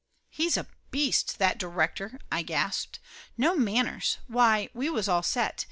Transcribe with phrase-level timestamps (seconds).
[0.31, 2.97] "He's a beast, that director!" I gasped.
[3.37, 4.17] "No man ners!
[4.25, 5.59] Why, we was all set.